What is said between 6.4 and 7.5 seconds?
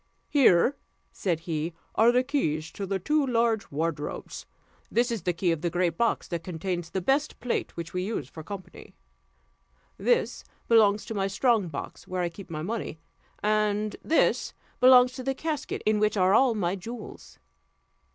contains the best